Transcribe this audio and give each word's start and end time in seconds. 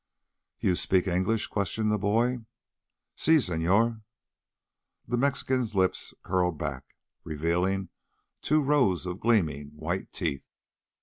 "You 0.59 0.75
speak 0.75 1.07
English?" 1.07 1.45
questioned 1.45 1.91
the 1.91 1.99
boy. 1.99 2.39
"Si, 3.13 3.33
señor." 3.35 4.01
The 5.07 5.15
Mexican's 5.17 5.75
lips 5.75 6.15
curled 6.23 6.57
back, 6.57 6.95
revealing 7.23 7.89
two 8.41 8.63
rows 8.63 9.05
of 9.05 9.19
gleaming, 9.19 9.67
white 9.75 10.11
teeth. 10.11 10.47